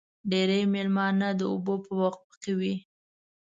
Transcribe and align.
ډېری 0.29 0.61
مېلمانه 0.73 1.29
د 1.35 1.41
اوبو 1.51 1.73
په 1.85 1.91
وقفه 2.01 2.35
کې 2.41 2.51
وي. 2.59 2.75